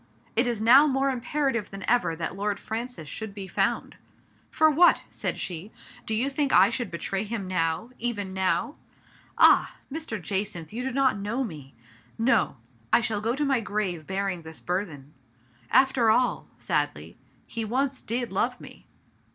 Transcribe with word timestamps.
It 0.35 0.47
is 0.47 0.59
now 0.59 0.87
more 0.87 1.11
imperative 1.11 1.69
than 1.69 1.87
ever 1.87 2.15
that 2.15 2.35
Lord 2.35 2.59
Francis 2.59 3.07
should 3.07 3.35
be 3.35 3.47
found." 3.47 3.97
For 4.49 4.67
what?" 4.67 5.03
said 5.21 5.37
she." 5.39 5.71
Do 6.07 6.15
you 6.15 6.27
think 6.27 6.51
I 6.51 6.71
should 6.71 6.89
betray 6.89 7.23
him 7.23 7.47
now— 7.47 7.91
even 8.09 8.33
now? 8.33 8.77
Ah! 9.37 9.75
Mr. 9.93 10.19
Jacynth, 10.19 10.73
you 10.73 10.81
do 10.81 10.89
not 10.91 11.19
know 11.19 11.43
me. 11.43 11.75
No! 12.17 12.57
I 12.91 12.99
shall 13.01 13.21
go 13.21 13.35
to 13.35 13.45
my 13.45 13.59
grave 13.61 14.07
bearing 14.07 14.41
this 14.41 14.59
burthen. 14.59 15.13
After 15.69 16.09
all"— 16.09 16.47
sadly 16.57 17.15
—"he 17.55 17.63
once 17.63 18.01
did 18.01 18.31
love 18.33 18.59
me 18.59 18.87